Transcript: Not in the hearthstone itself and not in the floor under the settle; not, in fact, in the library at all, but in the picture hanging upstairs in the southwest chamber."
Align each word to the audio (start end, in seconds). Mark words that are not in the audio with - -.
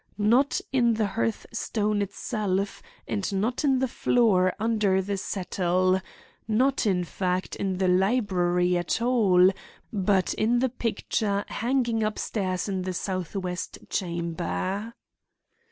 Not 0.17 0.59
in 0.73 0.95
the 0.95 1.05
hearthstone 1.05 2.01
itself 2.01 2.81
and 3.07 3.31
not 3.33 3.63
in 3.63 3.77
the 3.77 3.87
floor 3.87 4.51
under 4.59 4.99
the 4.99 5.15
settle; 5.15 6.01
not, 6.47 6.87
in 6.87 7.03
fact, 7.03 7.55
in 7.55 7.77
the 7.77 7.87
library 7.87 8.79
at 8.79 8.99
all, 8.99 9.51
but 9.93 10.33
in 10.33 10.57
the 10.57 10.69
picture 10.69 11.45
hanging 11.49 12.01
upstairs 12.01 12.67
in 12.67 12.81
the 12.81 12.93
southwest 12.93 13.77
chamber." 13.91 14.95